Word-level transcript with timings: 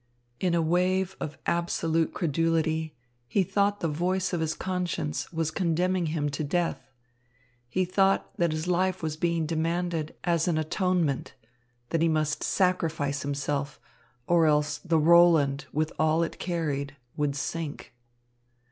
In 0.39 0.55
a 0.55 0.63
wave 0.63 1.15
of 1.19 1.37
absolute 1.45 2.11
credulity, 2.11 2.95
he 3.27 3.43
thought 3.43 3.81
the 3.81 3.87
voice 3.87 4.33
of 4.33 4.41
his 4.41 4.55
conscience 4.55 5.31
was 5.31 5.51
condemning 5.51 6.07
him 6.07 6.27
to 6.31 6.43
death. 6.43 6.89
He 7.69 7.85
thought 7.85 8.35
that 8.39 8.51
his 8.51 8.65
life 8.65 9.03
was 9.03 9.15
being 9.15 9.45
demanded 9.45 10.15
as 10.23 10.47
an 10.47 10.57
atonement, 10.57 11.35
that 11.89 12.01
he 12.01 12.09
must 12.09 12.43
sacrifice 12.43 13.21
himself, 13.21 13.79
or 14.25 14.47
else 14.47 14.79
the 14.79 14.97
Roland, 14.97 15.65
with 15.71 15.93
all 15.99 16.23
it 16.23 16.39
carried, 16.39 16.97
would 17.15 17.35
sink. 17.35 17.93